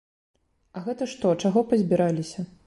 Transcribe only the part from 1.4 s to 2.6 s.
чаго пазбіраліся?